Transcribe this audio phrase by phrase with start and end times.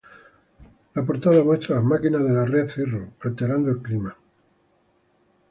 [0.95, 4.17] La portada muestra las máquinas de la "red Cirrus" alterando el clima.